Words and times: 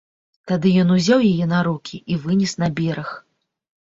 Тады 0.51 0.69
ён 0.83 0.93
узяў 0.95 1.19
яе 1.33 1.45
на 1.53 1.59
рукі 1.67 2.03
і 2.15 2.21
вынес 2.25 2.57
на 2.65 2.71
бераг. 2.81 3.09